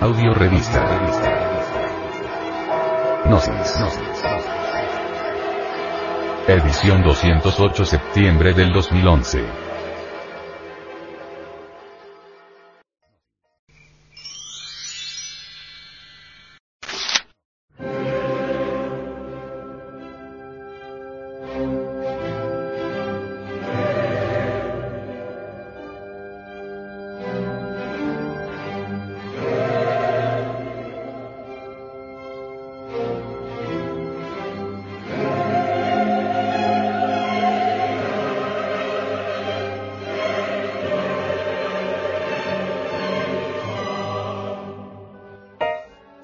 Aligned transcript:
Audio 0.00 0.34
Revista. 0.34 0.84
Gnosis. 3.24 3.74
Edición 6.46 7.02
208 7.02 7.84
septiembre 7.84 8.52
del 8.52 8.72
2011. 8.72 9.66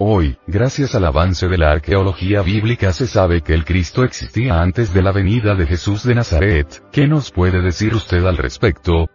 Hoy, 0.04 0.36
gracias 0.48 0.96
al 0.96 1.04
avance 1.04 1.46
de 1.46 1.56
la 1.56 1.70
arqueología 1.70 2.42
bíblica 2.42 2.92
se 2.92 3.06
sabe 3.06 3.40
que 3.40 3.54
el 3.54 3.64
Cristo 3.64 4.02
existía 4.02 4.60
antes 4.60 4.92
de 4.92 5.00
la 5.00 5.12
venida 5.12 5.54
de 5.54 5.64
Jesús 5.64 6.02
de 6.02 6.16
Nazaret. 6.16 6.82
¿Qué 6.90 7.06
nos 7.06 7.30
puede 7.30 7.62
decir 7.62 7.94
usted 7.94 8.26
al 8.26 8.36
respecto? 8.36 9.08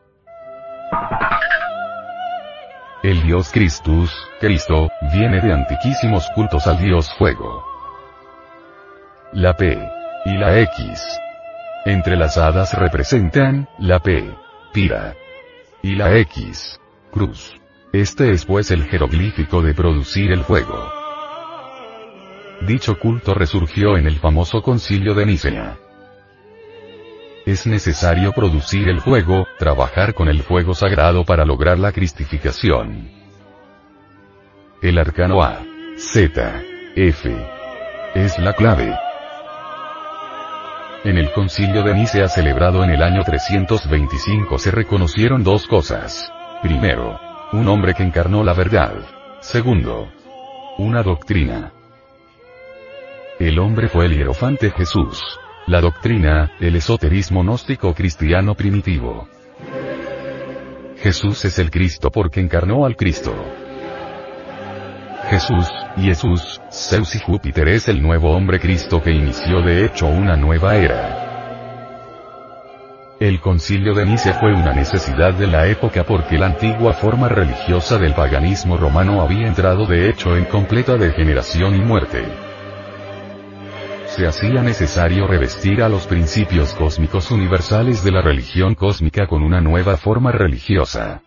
El 3.04 3.22
Dios 3.24 3.52
Christus, 3.52 4.16
Cristo, 4.40 4.90
viene 5.12 5.42
de 5.42 5.52
antiquísimos 5.52 6.26
cultos 6.34 6.66
al 6.68 6.80
Dios 6.80 7.14
Fuego. 7.18 7.66
La 9.34 9.58
P 9.58 9.78
y 10.24 10.38
la 10.38 10.58
X. 10.62 11.20
Entrelazadas 11.84 12.74
representan, 12.80 13.68
la 13.78 14.00
P, 14.00 14.34
Pira, 14.72 15.16
y 15.84 15.96
la 15.96 16.16
X, 16.16 16.80
Cruz. 17.12 17.60
Este 17.94 18.32
es 18.32 18.46
pues 18.46 18.70
el 18.72 18.84
jeroglífico 18.84 19.62
de 19.62 19.74
producir 19.74 20.32
el 20.32 20.44
fuego. 20.44 20.92
Dicho 22.62 23.00
culto 23.00 23.34
resurgió 23.34 23.98
en 23.98 24.08
el 24.08 24.18
famoso 24.20 24.62
concilio 24.62 25.14
de 25.14 25.26
Nicea. 25.26 25.78
Es 27.46 27.66
necesario 27.66 28.34
producir 28.34 28.90
el 28.90 29.00
fuego, 29.00 29.48
trabajar 29.58 30.14
con 30.14 30.28
el 30.28 30.42
fuego 30.42 30.74
sagrado 30.74 31.24
para 31.24 31.46
lograr 31.46 31.80
la 31.80 31.94
cristificación. 31.94 33.10
El 34.82 34.98
arcano 34.98 35.42
A, 35.42 35.62
Z, 35.98 36.62
F, 36.96 37.48
es 38.16 38.38
la 38.38 38.52
clave. 38.54 38.94
En 41.06 41.18
el 41.18 41.32
concilio 41.32 41.84
de 41.84 41.94
Nicea 41.94 42.28
celebrado 42.28 42.84
en 42.84 42.90
el 42.90 43.02
año 43.02 43.24
325 43.24 44.58
se 44.60 44.72
reconocieron 44.72 45.42
dos 45.42 45.68
cosas. 45.68 46.30
Primero, 46.62 47.27
un 47.54 47.68
hombre 47.68 47.94
que 47.94 48.04
encarnó 48.04 48.44
la 48.44 48.54
verdad. 48.54 48.94
Segundo. 49.40 50.10
Una 50.78 51.02
doctrina. 51.02 51.72
El 53.40 53.60
hombre 53.60 53.88
fue 53.88 54.06
el 54.06 54.18
hierofante 54.18 54.72
Jesús. 54.72 55.22
La 55.68 55.82
doctrina, 55.82 56.52
el 56.60 56.76
esoterismo 56.76 57.44
gnóstico 57.44 57.94
cristiano 57.94 58.56
primitivo. 58.56 59.28
Jesús 60.98 61.46
es 61.46 61.60
el 61.60 61.72
Cristo 61.72 62.12
porque 62.12 62.40
encarnó 62.40 62.86
al 62.86 62.96
Cristo. 62.96 63.34
Jesús, 65.30 65.68
Jesús, 65.98 66.62
Zeus 66.72 67.16
y 67.16 67.20
Júpiter 67.20 67.68
es 67.70 67.88
el 67.88 68.02
nuevo 68.02 68.32
hombre 68.32 68.60
Cristo 68.60 69.02
que 69.02 69.12
inició 69.12 69.62
de 69.62 69.86
hecho 69.86 70.08
una 70.08 70.36
nueva 70.36 70.76
era. 70.76 71.27
El 73.20 73.42
concilio 73.42 73.96
de 73.96 74.06
Nicea 74.06 74.36
fue 74.36 74.54
una 74.54 74.74
necesidad 74.74 75.34
de 75.34 75.48
la 75.48 75.66
época 75.66 76.04
porque 76.04 76.38
la 76.38 76.46
antigua 76.46 76.94
forma 76.94 77.28
religiosa 77.28 77.98
del 77.98 78.14
paganismo 78.14 78.78
romano 78.78 79.24
había 79.24 79.48
entrado 79.48 79.88
de 79.88 80.08
hecho 80.08 80.38
en 80.38 80.46
completa 80.46 80.98
degeneración 80.98 81.76
y 81.76 81.80
muerte. 81.80 82.24
Se 84.06 84.28
hacía 84.28 84.62
necesario 84.62 85.26
revestir 85.26 85.82
a 85.82 85.90
los 85.90 86.06
principios 86.06 86.76
cósmicos 86.76 87.32
universales 87.32 88.04
de 88.04 88.12
la 88.12 88.22
religión 88.22 88.76
cósmica 88.76 89.26
con 89.26 89.42
una 89.42 89.62
nueva 89.62 89.98
forma 89.98 90.32
religiosa. 90.32 91.24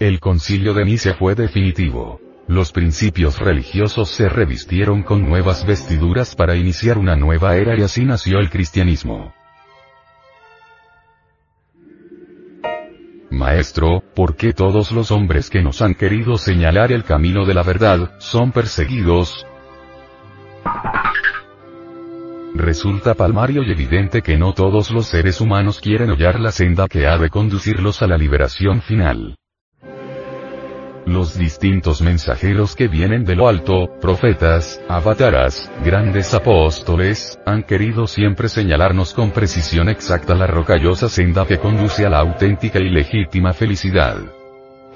El 0.00 0.18
concilio 0.18 0.74
de 0.74 0.86
Nicea 0.86 1.14
fue 1.14 1.36
definitivo. 1.36 2.20
Los 2.48 2.72
principios 2.72 3.38
religiosos 3.38 4.10
se 4.10 4.28
revistieron 4.28 5.04
con 5.04 5.24
nuevas 5.24 5.64
vestiduras 5.64 6.34
para 6.34 6.56
iniciar 6.56 6.98
una 6.98 7.14
nueva 7.14 7.54
era 7.54 7.78
y 7.78 7.82
así 7.82 8.04
nació 8.04 8.40
el 8.40 8.50
cristianismo. 8.50 9.32
Maestro, 13.34 14.02
¿por 14.14 14.36
qué 14.36 14.52
todos 14.52 14.92
los 14.92 15.10
hombres 15.10 15.50
que 15.50 15.62
nos 15.62 15.82
han 15.82 15.94
querido 15.94 16.36
señalar 16.36 16.92
el 16.92 17.04
camino 17.04 17.44
de 17.44 17.54
la 17.54 17.62
verdad, 17.62 18.12
son 18.18 18.52
perseguidos? 18.52 19.46
Resulta 22.54 23.14
palmario 23.14 23.62
y 23.64 23.72
evidente 23.72 24.22
que 24.22 24.36
no 24.36 24.52
todos 24.52 24.90
los 24.92 25.06
seres 25.06 25.40
humanos 25.40 25.80
quieren 25.80 26.10
hollar 26.10 26.38
la 26.38 26.52
senda 26.52 26.86
que 26.86 27.06
ha 27.06 27.18
de 27.18 27.28
conducirlos 27.28 28.00
a 28.02 28.06
la 28.06 28.16
liberación 28.16 28.80
final. 28.80 29.36
Los 31.06 31.36
distintos 31.36 32.00
mensajeros 32.00 32.74
que 32.74 32.88
vienen 32.88 33.24
de 33.24 33.36
lo 33.36 33.46
alto, 33.46 33.88
profetas, 34.00 34.80
avataras, 34.88 35.70
grandes 35.84 36.32
apóstoles, 36.32 37.38
han 37.44 37.62
querido 37.62 38.06
siempre 38.06 38.48
señalarnos 38.48 39.12
con 39.12 39.30
precisión 39.30 39.90
exacta 39.90 40.34
la 40.34 40.46
rocallosa 40.46 41.10
senda 41.10 41.44
que 41.46 41.58
conduce 41.58 42.06
a 42.06 42.10
la 42.10 42.20
auténtica 42.20 42.78
y 42.78 42.88
legítima 42.88 43.52
felicidad. 43.52 44.16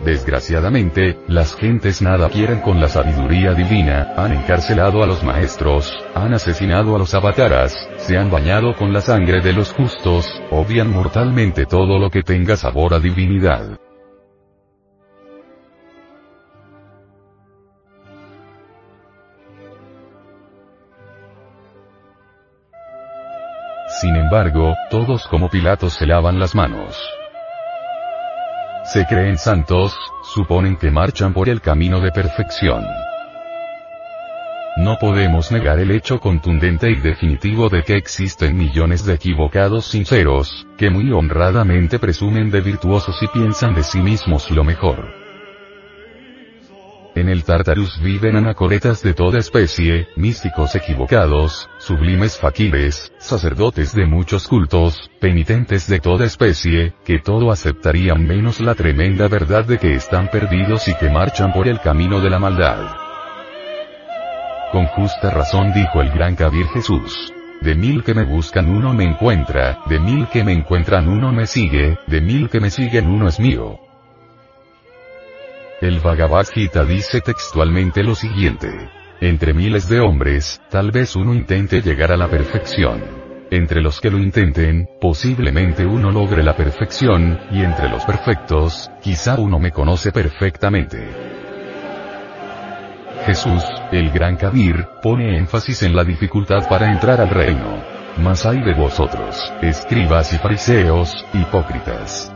Desgraciadamente, 0.02 1.18
las 1.26 1.54
gentes 1.56 2.00
nada 2.00 2.30
quieren 2.30 2.60
con 2.60 2.80
la 2.80 2.88
sabiduría 2.88 3.52
divina, 3.52 4.14
han 4.16 4.32
encarcelado 4.32 5.02
a 5.02 5.06
los 5.06 5.22
maestros, 5.22 5.92
han 6.14 6.32
asesinado 6.32 6.94
a 6.94 6.98
los 6.98 7.14
avataras, 7.14 7.74
se 7.96 8.16
han 8.16 8.30
bañado 8.30 8.74
con 8.76 8.92
la 8.92 9.02
sangre 9.02 9.40
de 9.42 9.52
los 9.52 9.72
justos, 9.72 10.26
odian 10.50 10.90
mortalmente 10.90 11.66
todo 11.66 11.98
lo 11.98 12.10
que 12.10 12.22
tenga 12.22 12.56
sabor 12.56 12.94
a 12.94 13.00
divinidad. 13.00 13.78
Sin 24.00 24.14
embargo, 24.14 24.76
todos 24.90 25.26
como 25.26 25.48
Pilatos 25.48 25.94
se 25.94 26.06
lavan 26.06 26.38
las 26.38 26.54
manos. 26.54 26.96
Se 28.84 29.04
creen 29.06 29.36
santos, 29.38 29.92
suponen 30.22 30.76
que 30.76 30.90
marchan 30.90 31.32
por 31.34 31.48
el 31.48 31.60
camino 31.60 32.00
de 32.00 32.12
perfección. 32.12 32.84
No 34.76 34.96
podemos 35.00 35.50
negar 35.50 35.80
el 35.80 35.90
hecho 35.90 36.20
contundente 36.20 36.88
y 36.88 36.94
definitivo 36.94 37.68
de 37.68 37.82
que 37.82 37.94
existen 37.94 38.56
millones 38.56 39.04
de 39.04 39.14
equivocados 39.14 39.86
sinceros, 39.86 40.64
que 40.76 40.90
muy 40.90 41.10
honradamente 41.10 41.98
presumen 41.98 42.52
de 42.52 42.60
virtuosos 42.60 43.20
y 43.20 43.26
piensan 43.26 43.74
de 43.74 43.82
sí 43.82 43.98
mismos 43.98 44.48
lo 44.52 44.62
mejor. 44.62 45.17
En 47.14 47.28
el 47.28 47.42
Tartarus 47.44 48.00
viven 48.00 48.36
anacoretas 48.36 49.02
de 49.02 49.12
toda 49.12 49.38
especie, 49.38 50.08
místicos 50.16 50.76
equivocados, 50.76 51.68
sublimes 51.78 52.38
faquires, 52.38 53.12
sacerdotes 53.18 53.94
de 53.94 54.06
muchos 54.06 54.46
cultos, 54.46 55.10
penitentes 55.20 55.88
de 55.88 55.98
toda 55.98 56.26
especie, 56.26 56.94
que 57.04 57.18
todo 57.18 57.50
aceptarían 57.50 58.24
menos 58.24 58.60
la 58.60 58.74
tremenda 58.74 59.26
verdad 59.26 59.64
de 59.64 59.78
que 59.78 59.94
están 59.94 60.28
perdidos 60.28 60.86
y 60.86 60.94
que 60.94 61.10
marchan 61.10 61.52
por 61.52 61.66
el 61.66 61.80
camino 61.80 62.20
de 62.20 62.30
la 62.30 62.38
maldad. 62.38 62.86
Con 64.70 64.86
justa 64.86 65.30
razón 65.30 65.72
dijo 65.72 66.02
el 66.02 66.10
gran 66.10 66.36
Kabir 66.36 66.66
Jesús. 66.68 67.32
De 67.60 67.74
mil 67.74 68.04
que 68.04 68.14
me 68.14 68.24
buscan 68.24 68.68
uno 68.68 68.94
me 68.94 69.04
encuentra, 69.04 69.80
de 69.86 69.98
mil 69.98 70.28
que 70.28 70.44
me 70.44 70.52
encuentran 70.52 71.08
uno 71.08 71.32
me 71.32 71.46
sigue, 71.46 71.98
de 72.06 72.20
mil 72.20 72.48
que 72.48 72.60
me 72.60 72.70
siguen 72.70 73.08
uno 73.08 73.28
es 73.28 73.40
mío. 73.40 73.87
El 75.80 76.00
Bhagavad 76.00 76.46
Gita 76.52 76.84
dice 76.84 77.20
textualmente 77.20 78.02
lo 78.02 78.16
siguiente. 78.16 78.90
Entre 79.20 79.54
miles 79.54 79.88
de 79.88 80.00
hombres, 80.00 80.60
tal 80.70 80.90
vez 80.90 81.14
uno 81.14 81.32
intente 81.32 81.82
llegar 81.82 82.10
a 82.10 82.16
la 82.16 82.26
perfección. 82.26 83.00
Entre 83.52 83.80
los 83.80 84.00
que 84.00 84.10
lo 84.10 84.18
intenten, 84.18 84.88
posiblemente 85.00 85.86
uno 85.86 86.10
logre 86.10 86.42
la 86.42 86.56
perfección, 86.56 87.38
y 87.52 87.62
entre 87.62 87.88
los 87.88 88.04
perfectos, 88.04 88.90
quizá 89.00 89.36
uno 89.38 89.60
me 89.60 89.70
conoce 89.70 90.10
perfectamente. 90.10 90.98
Jesús, 93.24 93.62
el 93.92 94.10
gran 94.10 94.34
Kabir, 94.34 94.84
pone 95.00 95.38
énfasis 95.38 95.84
en 95.84 95.94
la 95.94 96.02
dificultad 96.02 96.68
para 96.68 96.90
entrar 96.90 97.20
al 97.20 97.30
reino. 97.30 97.84
Mas 98.16 98.44
hay 98.46 98.60
de 98.62 98.74
vosotros, 98.74 99.52
escribas 99.62 100.32
y 100.32 100.38
fariseos, 100.38 101.24
hipócritas 101.32 102.32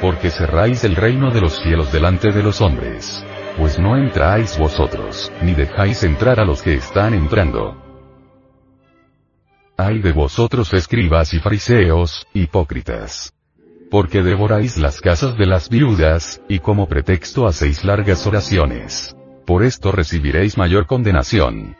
porque 0.00 0.30
cerráis 0.30 0.84
el 0.84 0.96
reino 0.96 1.30
de 1.30 1.40
los 1.40 1.58
cielos 1.58 1.92
delante 1.92 2.30
de 2.32 2.42
los 2.42 2.60
hombres. 2.60 3.24
pues 3.56 3.76
no 3.78 3.96
entráis 3.96 4.56
vosotros, 4.56 5.32
ni 5.42 5.52
dejáis 5.52 6.04
entrar 6.04 6.38
a 6.38 6.44
los 6.44 6.62
que 6.62 6.74
están 6.74 7.12
entrando. 7.12 7.76
Ay 9.76 10.00
de 10.00 10.12
vosotros 10.12 10.72
escribas 10.74 11.34
y 11.34 11.40
fariseos, 11.40 12.26
hipócritas. 12.34 13.32
Porque 13.90 14.22
devoráis 14.22 14.76
las 14.76 15.00
casas 15.00 15.36
de 15.36 15.46
las 15.46 15.68
viudas, 15.70 16.40
y 16.48 16.60
como 16.60 16.88
pretexto 16.88 17.48
hacéis 17.48 17.84
largas 17.84 18.26
oraciones. 18.26 19.16
Por 19.44 19.64
esto 19.64 19.90
recibiréis 19.90 20.58
mayor 20.58 20.86
condenación. 20.86 21.77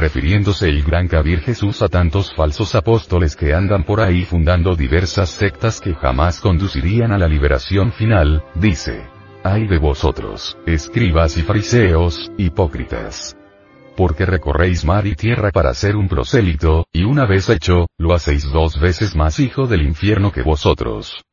Refiriéndose 0.00 0.66
el 0.66 0.82
gran 0.82 1.08
Kabir 1.08 1.40
Jesús 1.40 1.82
a 1.82 1.88
tantos 1.90 2.32
falsos 2.34 2.74
apóstoles 2.74 3.36
que 3.36 3.52
andan 3.52 3.84
por 3.84 4.00
ahí 4.00 4.24
fundando 4.24 4.74
diversas 4.74 5.28
sectas 5.28 5.78
que 5.78 5.94
jamás 5.94 6.40
conducirían 6.40 7.12
a 7.12 7.18
la 7.18 7.28
liberación 7.28 7.92
final, 7.92 8.42
dice. 8.54 9.06
Ay 9.44 9.66
de 9.66 9.76
vosotros, 9.76 10.56
escribas 10.66 11.36
y 11.36 11.42
fariseos, 11.42 12.32
hipócritas. 12.38 13.36
Porque 13.94 14.24
recorréis 14.24 14.86
mar 14.86 15.06
y 15.06 15.16
tierra 15.16 15.50
para 15.50 15.74
ser 15.74 15.96
un 15.96 16.08
prosélito, 16.08 16.86
y 16.94 17.04
una 17.04 17.26
vez 17.26 17.50
hecho, 17.50 17.86
lo 17.98 18.14
hacéis 18.14 18.50
dos 18.50 18.80
veces 18.80 19.14
más 19.14 19.38
hijo 19.38 19.66
del 19.66 19.82
infierno 19.82 20.32
que 20.32 20.40
vosotros. 20.40 21.26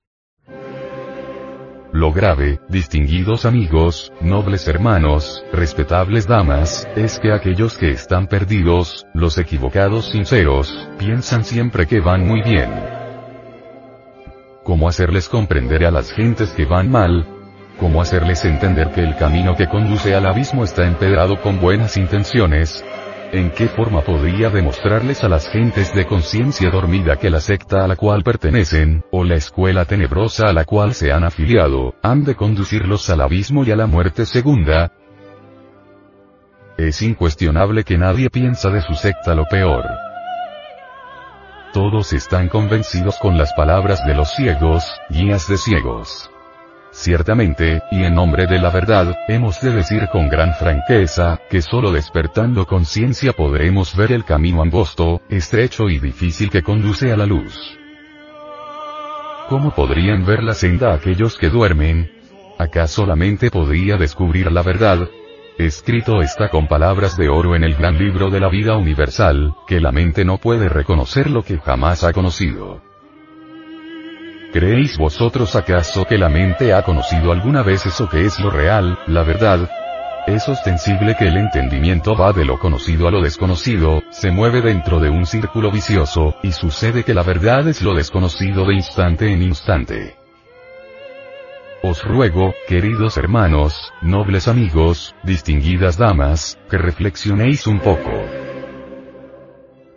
Lo 1.97 2.13
grave, 2.13 2.59
distinguidos 2.69 3.43
amigos, 3.43 4.13
nobles 4.21 4.67
hermanos, 4.67 5.43
respetables 5.51 6.27
damas, 6.27 6.87
es 6.95 7.17
que 7.17 7.33
aquellos 7.33 7.75
que 7.75 7.89
están 7.89 8.27
perdidos, 8.27 9.07
los 9.15 9.39
equivocados 9.39 10.11
sinceros, 10.11 10.87
piensan 10.99 11.43
siempre 11.43 11.87
que 11.87 11.99
van 11.99 12.23
muy 12.23 12.43
bien. 12.43 12.69
¿Cómo 14.63 14.87
hacerles 14.87 15.27
comprender 15.27 15.85
a 15.85 15.89
las 15.89 16.11
gentes 16.11 16.51
que 16.51 16.65
van 16.65 16.91
mal? 16.91 17.25
¿Cómo 17.79 17.99
hacerles 17.99 18.45
entender 18.45 18.91
que 18.91 19.01
el 19.01 19.15
camino 19.15 19.55
que 19.55 19.67
conduce 19.67 20.13
al 20.13 20.27
abismo 20.27 20.63
está 20.65 20.85
empedrado 20.85 21.41
con 21.41 21.59
buenas 21.59 21.97
intenciones? 21.97 22.85
¿En 23.31 23.51
qué 23.51 23.67
forma 23.67 24.01
podría 24.01 24.49
demostrarles 24.49 25.21
a 25.25 25.27
las 25.27 25.49
gentes 25.49 25.93
de 25.93 26.05
conciencia 26.05 26.69
dormida 26.69 27.17
que 27.17 27.29
la 27.29 27.41
secta 27.41 27.83
a 27.83 27.87
la 27.87 27.97
cual 27.97 28.23
pertenecen, 28.23 29.03
o 29.11 29.25
la 29.25 29.35
escuela 29.35 29.83
tenebrosa 29.83 30.47
a 30.47 30.53
la 30.53 30.63
cual 30.63 30.93
se 30.93 31.11
han 31.11 31.25
afiliado, 31.25 31.95
han 32.01 32.23
de 32.23 32.35
conducirlos 32.35 33.09
al 33.09 33.19
abismo 33.19 33.65
y 33.65 33.71
a 33.71 33.75
la 33.75 33.85
muerte 33.85 34.25
segunda? 34.25 34.93
Es 36.77 37.01
incuestionable 37.01 37.83
que 37.83 37.97
nadie 37.97 38.29
piensa 38.29 38.69
de 38.69 38.81
su 38.81 38.93
secta 38.93 39.35
lo 39.35 39.45
peor. 39.45 39.83
Todos 41.73 42.13
están 42.13 42.47
convencidos 42.47 43.17
con 43.19 43.37
las 43.37 43.51
palabras 43.53 44.05
de 44.07 44.15
los 44.15 44.33
ciegos, 44.35 44.85
guías 45.09 45.49
de 45.49 45.57
ciegos. 45.57 46.31
Ciertamente, 46.99 47.83
y 47.91 48.03
en 48.03 48.15
nombre 48.15 48.47
de 48.47 48.57
la 48.57 48.71
verdad, 48.71 49.15
hemos 49.27 49.61
de 49.61 49.69
decir 49.69 50.07
con 50.11 50.29
gran 50.29 50.55
franqueza, 50.55 51.39
que 51.47 51.61
solo 51.61 51.91
despertando 51.91 52.65
conciencia 52.65 53.33
podremos 53.33 53.95
ver 53.95 54.11
el 54.11 54.25
camino 54.25 54.63
angosto, 54.63 55.21
estrecho 55.29 55.89
y 55.89 55.99
difícil 55.99 56.49
que 56.49 56.63
conduce 56.63 57.11
a 57.11 57.15
la 57.15 57.27
luz. 57.27 57.55
¿Cómo 59.47 59.75
podrían 59.75 60.25
ver 60.25 60.41
la 60.41 60.55
senda 60.55 60.95
aquellos 60.95 61.37
que 61.37 61.49
duermen? 61.49 62.09
Acá 62.57 62.87
solamente 62.87 63.51
podría 63.51 63.97
descubrir 63.97 64.51
la 64.51 64.63
verdad. 64.63 65.07
Escrito 65.59 66.23
está 66.23 66.49
con 66.49 66.67
palabras 66.67 67.15
de 67.15 67.29
oro 67.29 67.55
en 67.55 67.63
el 67.63 67.75
gran 67.75 67.99
libro 67.99 68.31
de 68.31 68.39
la 68.39 68.49
vida 68.49 68.75
universal, 68.75 69.53
que 69.67 69.79
la 69.79 69.91
mente 69.91 70.25
no 70.25 70.39
puede 70.39 70.67
reconocer 70.67 71.29
lo 71.29 71.43
que 71.43 71.59
jamás 71.59 72.03
ha 72.03 72.11
conocido. 72.11 72.86
¿Creéis 74.53 74.97
vosotros 74.97 75.55
acaso 75.55 76.05
que 76.05 76.17
la 76.17 76.29
mente 76.29 76.73
ha 76.73 76.81
conocido 76.83 77.33
alguna 77.33 77.63
vez 77.63 77.85
eso 77.85 78.07
que 78.07 78.25
es 78.25 78.39
lo 78.39 78.49
real, 78.49 78.97
la 79.05 79.23
verdad? 79.23 79.69
Es 80.25 80.47
ostensible 80.47 81.15
que 81.17 81.27
el 81.27 81.37
entendimiento 81.37 82.15
va 82.15 82.31
de 82.31 82.45
lo 82.45 82.57
conocido 82.57 83.07
a 83.07 83.11
lo 83.11 83.21
desconocido, 83.21 84.03
se 84.09 84.31
mueve 84.31 84.61
dentro 84.61 84.99
de 84.99 85.09
un 85.09 85.25
círculo 85.25 85.69
vicioso, 85.69 86.35
y 86.43 86.53
sucede 86.53 87.03
que 87.03 87.13
la 87.13 87.23
verdad 87.23 87.67
es 87.67 87.81
lo 87.81 87.93
desconocido 87.93 88.65
de 88.65 88.75
instante 88.75 89.31
en 89.31 89.43
instante. 89.43 90.15
Os 91.83 92.03
ruego, 92.03 92.53
queridos 92.67 93.17
hermanos, 93.17 93.93
nobles 94.01 94.47
amigos, 94.47 95.13
distinguidas 95.23 95.97
damas, 95.97 96.57
que 96.69 96.77
reflexionéis 96.77 97.67
un 97.67 97.79
poco. 97.79 98.46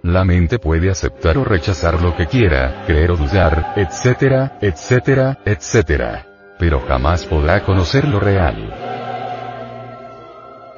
La 0.02 0.24
mente 0.24 0.58
puede 0.58 0.90
aceptar 0.90 1.36
o 1.36 1.44
rechazar 1.44 2.00
lo 2.00 2.16
que 2.16 2.26
quiera, 2.26 2.84
creer 2.86 3.10
o 3.10 3.16
dudar, 3.18 3.74
etcétera, 3.76 4.56
etcétera, 4.62 5.38
etcétera. 5.44 6.26
Pero 6.58 6.80
jamás 6.88 7.26
podrá 7.26 7.62
conocer 7.62 8.08
lo 8.08 8.18
real. 8.18 8.74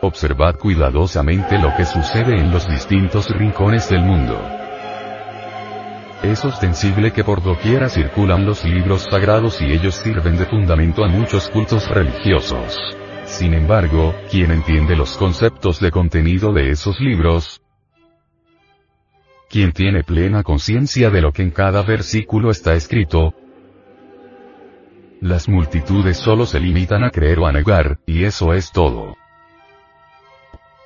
Observad 0.01 0.57
cuidadosamente 0.57 1.57
lo 1.57 1.73
que 1.77 1.85
sucede 1.85 2.37
en 2.37 2.51
los 2.51 2.69
distintos 2.69 3.29
rincones 3.31 3.89
del 3.89 4.03
mundo. 4.03 4.41
Es 6.25 6.45
ostensible 6.45 7.13
que 7.13 7.23
por 7.23 7.45
doquiera 7.45 7.89
circulan 7.89 8.45
los 8.45 8.65
libros 8.65 9.03
sagrados 9.09 9.61
y 9.63 9.73
ellos 9.73 9.95
sirven 9.95 10.37
de 10.37 10.47
fundamento 10.47 11.05
a 11.05 11.09
muchos 11.09 11.49
cultos 11.49 11.89
religiosos. 11.89 12.97
Sin 13.27 13.55
embargo, 13.55 14.15
quien 14.29 14.51
entiende 14.51 14.97
los 14.97 15.17
conceptos 15.17 15.79
de 15.79 15.93
contenido 15.93 16.53
de 16.53 16.71
esos 16.71 16.99
libros, 16.99 17.63
quien 19.53 19.73
tiene 19.73 20.03
plena 20.03 20.43
conciencia 20.43 21.11
de 21.11 21.21
lo 21.21 21.31
que 21.31 21.43
en 21.43 21.51
cada 21.51 21.83
versículo 21.83 22.51
está 22.51 22.73
escrito. 22.73 23.35
Las 25.21 25.47
multitudes 25.47 26.17
solo 26.17 26.47
se 26.47 26.59
limitan 26.59 27.05
a 27.05 27.11
creer 27.11 27.39
o 27.39 27.47
a 27.47 27.53
negar, 27.53 27.99
y 28.07 28.25
eso 28.25 28.55
es 28.55 28.73
todo. 28.73 29.15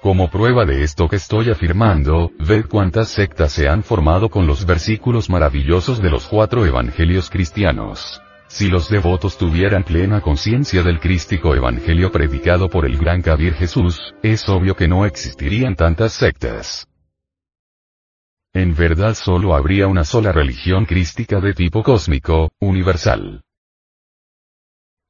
Como 0.03 0.29
prueba 0.31 0.65
de 0.65 0.83
esto 0.83 1.09
que 1.09 1.15
estoy 1.15 1.49
afirmando, 1.49 2.33
ved 2.41 2.67
cuántas 2.67 3.09
sectas 3.09 3.53
se 3.53 3.69
han 3.69 3.85
formado 3.85 4.31
con 4.31 4.49
los 4.49 4.67
versículos 4.67 5.31
maravillosos 5.31 6.03
de 6.03 6.11
los 6.11 6.27
cuatro 6.27 6.67
evangelios 6.67 7.31
cristianos. 7.31 8.21
Si 8.49 8.69
los 8.69 8.89
devotos 8.89 9.39
tuvieran 9.39 9.85
plena 9.85 10.21
conciencia 10.21 10.83
del 10.83 10.99
crístico 10.99 11.55
evangelio 11.55 12.11
predicado 12.11 12.69
por 12.69 12.85
el 12.85 12.99
gran 12.99 13.23
Kabir 13.23 13.55
Jesús, 13.55 14.13
es 14.25 14.49
obvio 14.49 14.75
que 14.75 14.89
no 14.89 15.07
existirían 15.07 15.77
tantas 15.77 16.15
sectas. 16.15 16.89
En 18.57 18.75
verdad 18.75 19.13
solo 19.13 19.55
habría 19.55 19.87
una 19.87 20.03
sola 20.03 20.33
religión 20.33 20.87
crística 20.87 21.41
de 21.41 21.53
tipo 21.53 21.83
cósmico, 21.83 22.53
universal. 22.59 23.43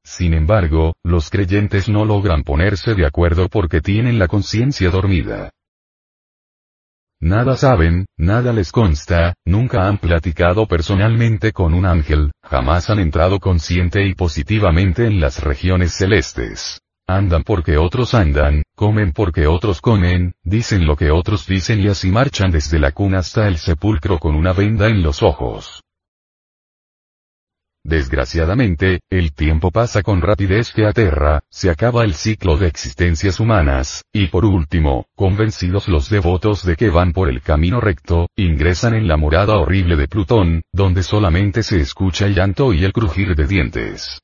Sin 0.03 0.35
embargo, 0.35 0.97
los 1.05 1.31
creyentes 1.31 1.89
no 1.89 2.05
logran 2.05 2.43
ponerse 2.43 2.95
de 2.97 3.07
acuerdo 3.07 3.49
porque 3.49 3.81
tienen 3.81 4.19
la 4.19 4.27
conciencia 4.27 4.91
dormida. 4.91 5.53
Nada 7.21 7.57
saben, 7.57 8.07
nada 8.17 8.53
les 8.53 8.73
consta, 8.73 9.35
nunca 9.45 9.87
han 9.87 9.99
platicado 9.99 10.67
personalmente 10.67 11.53
con 11.53 11.73
un 11.73 11.87
ángel, 11.87 12.33
jamás 12.43 12.91
han 12.91 12.99
entrado 12.99 13.39
consciente 13.39 14.05
y 14.05 14.15
positivamente 14.15 15.07
en 15.07 15.21
las 15.21 15.41
regiones 15.41 15.93
celestes. 15.93 16.81
Andan 17.09 17.45
porque 17.45 17.77
otros 17.77 18.15
andan, 18.15 18.65
comen 18.75 19.13
porque 19.13 19.47
otros 19.47 19.81
comen, 19.81 20.35
dicen 20.43 20.87
lo 20.87 20.97
que 20.97 21.13
otros 21.13 21.47
dicen 21.47 21.81
y 21.81 21.87
así 21.87 22.11
marchan 22.11 22.51
desde 22.51 22.81
la 22.81 22.91
cuna 22.91 23.19
hasta 23.19 23.47
el 23.47 23.59
sepulcro 23.59 24.19
con 24.19 24.35
una 24.35 24.53
venda 24.53 24.89
en 24.89 25.05
los 25.05 25.23
ojos. 25.23 25.85
Desgraciadamente, 27.85 28.99
el 29.09 29.33
tiempo 29.33 29.71
pasa 29.71 30.03
con 30.03 30.21
rapidez 30.21 30.73
que 30.73 30.85
aterra, 30.85 31.45
se 31.49 31.71
acaba 31.71 32.03
el 32.03 32.15
ciclo 32.15 32.57
de 32.57 32.67
existencias 32.67 33.39
humanas, 33.39 34.03
y 34.13 34.27
por 34.27 34.45
último, 34.45 35.07
convencidos 35.15 35.87
los 35.87 36.11
devotos 36.11 36.67
de 36.67 36.75
que 36.75 36.91
van 36.91 37.13
por 37.13 37.29
el 37.29 37.41
camino 37.41 37.81
recto, 37.81 38.27
ingresan 38.35 38.95
en 38.95 39.07
la 39.07 39.17
morada 39.17 39.57
horrible 39.57 39.95
de 39.95 40.09
Plutón, 40.09 40.63
donde 40.73 41.05
solamente 41.05 41.63
se 41.63 41.79
escucha 41.79 42.27
el 42.27 42.35
llanto 42.35 42.73
y 42.73 42.83
el 42.83 42.93
crujir 42.93 43.37
de 43.37 43.47
dientes. 43.47 44.21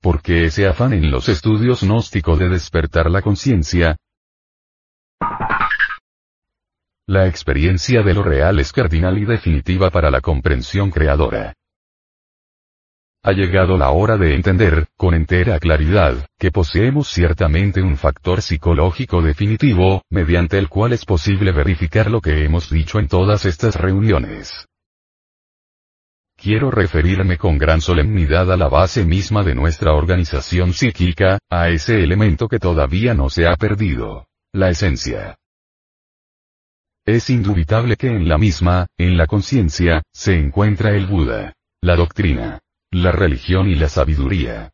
¿Por 0.00 0.22
qué 0.22 0.44
ese 0.44 0.68
afán 0.68 0.92
en 0.92 1.10
los 1.10 1.28
estudios 1.28 1.82
gnósticos 1.82 2.38
de 2.38 2.48
despertar 2.48 3.10
la 3.10 3.20
conciencia? 3.20 3.96
La 7.06 7.26
experiencia 7.26 8.02
de 8.02 8.14
lo 8.14 8.22
real 8.22 8.60
es 8.60 8.72
cardinal 8.72 9.18
y 9.18 9.24
definitiva 9.24 9.90
para 9.90 10.10
la 10.10 10.20
comprensión 10.20 10.90
creadora. 10.90 11.54
Ha 13.24 13.32
llegado 13.32 13.76
la 13.76 13.90
hora 13.90 14.16
de 14.16 14.36
entender, 14.36 14.86
con 14.96 15.14
entera 15.14 15.58
claridad, 15.58 16.28
que 16.38 16.52
poseemos 16.52 17.08
ciertamente 17.08 17.82
un 17.82 17.96
factor 17.96 18.40
psicológico 18.40 19.20
definitivo, 19.20 20.02
mediante 20.10 20.58
el 20.58 20.68
cual 20.68 20.92
es 20.92 21.04
posible 21.04 21.50
verificar 21.50 22.08
lo 22.08 22.20
que 22.20 22.44
hemos 22.44 22.70
dicho 22.70 23.00
en 23.00 23.08
todas 23.08 23.44
estas 23.46 23.74
reuniones. 23.74 24.67
Quiero 26.40 26.70
referirme 26.70 27.36
con 27.36 27.58
gran 27.58 27.80
solemnidad 27.80 28.52
a 28.52 28.56
la 28.56 28.68
base 28.68 29.04
misma 29.04 29.42
de 29.42 29.56
nuestra 29.56 29.92
organización 29.92 30.72
psíquica, 30.72 31.40
a 31.50 31.68
ese 31.68 32.00
elemento 32.04 32.46
que 32.46 32.60
todavía 32.60 33.12
no 33.12 33.28
se 33.28 33.48
ha 33.48 33.56
perdido. 33.56 34.28
La 34.52 34.70
esencia. 34.70 35.36
Es 37.04 37.28
indubitable 37.28 37.96
que 37.96 38.06
en 38.06 38.28
la 38.28 38.38
misma, 38.38 38.86
en 38.96 39.16
la 39.16 39.26
conciencia, 39.26 40.04
se 40.12 40.38
encuentra 40.38 40.94
el 40.94 41.06
Buda. 41.06 41.54
La 41.82 41.96
doctrina. 41.96 42.60
La 42.92 43.10
religión 43.10 43.68
y 43.68 43.74
la 43.74 43.88
sabiduría. 43.88 44.70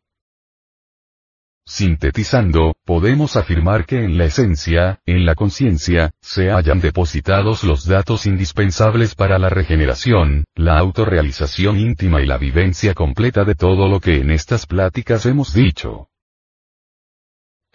Sintetizando, 1.67 2.75
podemos 2.85 3.37
afirmar 3.37 3.87
que 3.87 4.05
en 4.05 4.19
la 4.19 4.27
esencia, 4.27 5.01
en 5.07 5.25
la 5.25 5.35
conciencia, 5.35 6.11
se 6.21 6.51
hayan 6.51 6.81
depositados 6.81 7.65
los 7.65 7.87
datos 7.87 8.27
indispensables 8.27 9.15
para 9.15 9.39
la 9.39 9.49
regeneración, 9.49 10.45
la 10.55 10.79
autorrealización 10.79 11.79
íntima 11.79 12.21
y 12.21 12.27
la 12.27 12.37
vivencia 12.37 12.93
completa 12.93 13.45
de 13.45 13.55
todo 13.55 13.89
lo 13.89 13.99
que 13.99 14.17
en 14.17 14.31
estas 14.31 14.67
pláticas 14.67 15.25
hemos 15.25 15.55
dicho. 15.55 16.09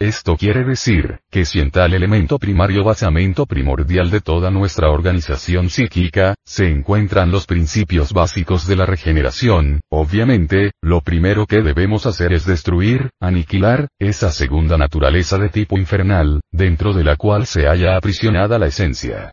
Esto 0.00 0.38
quiere 0.38 0.64
decir, 0.64 1.18
que 1.30 1.44
si 1.44 1.60
en 1.60 1.70
tal 1.70 1.92
elemento 1.92 2.38
primario 2.38 2.82
basamento 2.82 3.44
primordial 3.44 4.10
de 4.10 4.22
toda 4.22 4.50
nuestra 4.50 4.90
organización 4.90 5.68
psíquica, 5.68 6.36
se 6.42 6.70
encuentran 6.70 7.30
los 7.30 7.44
principios 7.44 8.14
básicos 8.14 8.66
de 8.66 8.76
la 8.76 8.86
regeneración, 8.86 9.82
obviamente, 9.90 10.72
lo 10.80 11.02
primero 11.02 11.44
que 11.44 11.60
debemos 11.60 12.06
hacer 12.06 12.32
es 12.32 12.46
destruir, 12.46 13.10
aniquilar, 13.20 13.88
esa 13.98 14.30
segunda 14.32 14.78
naturaleza 14.78 15.36
de 15.36 15.50
tipo 15.50 15.76
infernal, 15.76 16.40
dentro 16.50 16.94
de 16.94 17.04
la 17.04 17.16
cual 17.16 17.44
se 17.44 17.68
haya 17.68 17.94
aprisionada 17.94 18.58
la 18.58 18.68
esencia. 18.68 19.32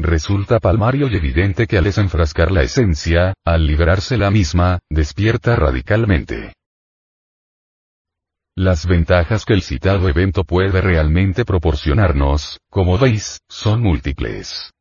Resulta 0.00 0.58
palmario 0.58 1.06
y 1.08 1.14
evidente 1.14 1.68
que 1.68 1.78
al 1.78 1.84
desenfrascar 1.84 2.50
la 2.50 2.62
esencia, 2.62 3.34
al 3.44 3.64
liberarse 3.64 4.16
la 4.16 4.32
misma, 4.32 4.80
despierta 4.90 5.54
radicalmente. 5.54 6.57
Las 8.60 8.86
ventajas 8.86 9.44
que 9.44 9.54
el 9.54 9.62
citado 9.62 10.08
evento 10.08 10.42
puede 10.42 10.80
realmente 10.80 11.44
proporcionarnos, 11.44 12.58
como 12.68 12.98
veis, 12.98 13.38
son 13.48 13.80
múltiples. 13.80 14.72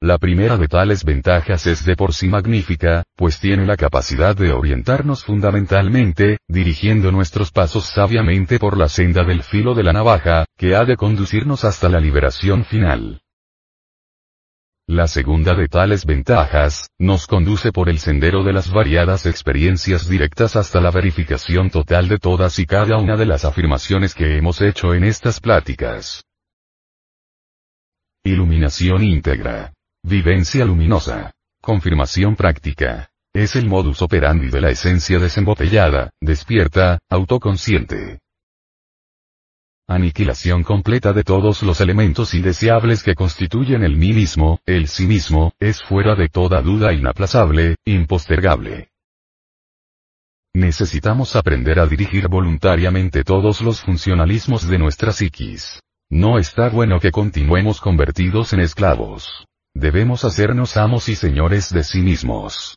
La 0.00 0.16
primera 0.16 0.56
de 0.56 0.66
tales 0.66 1.04
ventajas 1.04 1.66
es 1.66 1.84
de 1.84 1.94
por 1.94 2.14
sí 2.14 2.28
magnífica, 2.28 3.02
pues 3.16 3.38
tiene 3.38 3.66
la 3.66 3.76
capacidad 3.76 4.34
de 4.34 4.50
orientarnos 4.52 5.24
fundamentalmente, 5.24 6.38
dirigiendo 6.48 7.12
nuestros 7.12 7.50
pasos 7.50 7.84
sabiamente 7.84 8.58
por 8.58 8.78
la 8.78 8.88
senda 8.88 9.22
del 9.22 9.42
filo 9.42 9.74
de 9.74 9.82
la 9.82 9.92
navaja, 9.92 10.46
que 10.56 10.74
ha 10.74 10.86
de 10.86 10.96
conducirnos 10.96 11.66
hasta 11.66 11.90
la 11.90 12.00
liberación 12.00 12.64
final. 12.64 13.20
La 14.88 15.08
segunda 15.08 15.54
de 15.54 15.66
tales 15.66 16.06
ventajas, 16.06 16.90
nos 16.96 17.26
conduce 17.26 17.72
por 17.72 17.88
el 17.88 17.98
sendero 17.98 18.44
de 18.44 18.52
las 18.52 18.70
variadas 18.70 19.26
experiencias 19.26 20.08
directas 20.08 20.54
hasta 20.54 20.80
la 20.80 20.92
verificación 20.92 21.70
total 21.70 22.06
de 22.06 22.18
todas 22.18 22.60
y 22.60 22.66
cada 22.66 22.96
una 22.96 23.16
de 23.16 23.26
las 23.26 23.44
afirmaciones 23.44 24.14
que 24.14 24.36
hemos 24.36 24.60
hecho 24.60 24.94
en 24.94 25.02
estas 25.02 25.40
pláticas. 25.40 26.22
Iluminación 28.22 29.02
íntegra. 29.02 29.72
Vivencia 30.04 30.64
luminosa. 30.64 31.32
Confirmación 31.60 32.36
práctica. 32.36 33.10
Es 33.34 33.56
el 33.56 33.66
modus 33.66 34.02
operandi 34.02 34.50
de 34.50 34.60
la 34.60 34.70
esencia 34.70 35.18
desembotellada, 35.18 36.10
despierta, 36.20 37.00
autoconsciente. 37.10 38.20
Aniquilación 39.88 40.64
completa 40.64 41.12
de 41.12 41.22
todos 41.22 41.62
los 41.62 41.80
elementos 41.80 42.34
indeseables 42.34 43.04
que 43.04 43.14
constituyen 43.14 43.84
el 43.84 43.96
mí 43.96 44.12
mismo, 44.12 44.58
el 44.66 44.88
sí 44.88 45.06
mismo, 45.06 45.52
es 45.60 45.80
fuera 45.80 46.16
de 46.16 46.28
toda 46.28 46.60
duda 46.60 46.92
inaplazable, 46.92 47.76
impostergable. 47.84 48.88
Necesitamos 50.54 51.36
aprender 51.36 51.78
a 51.78 51.86
dirigir 51.86 52.26
voluntariamente 52.26 53.22
todos 53.22 53.60
los 53.60 53.80
funcionalismos 53.80 54.66
de 54.66 54.78
nuestra 54.78 55.12
psiquis. 55.12 55.80
No 56.10 56.38
está 56.38 56.68
bueno 56.68 56.98
que 56.98 57.12
continuemos 57.12 57.80
convertidos 57.80 58.54
en 58.54 58.60
esclavos. 58.60 59.46
Debemos 59.72 60.24
hacernos 60.24 60.76
amos 60.76 61.08
y 61.08 61.14
señores 61.14 61.72
de 61.72 61.84
sí 61.84 62.00
mismos. 62.00 62.76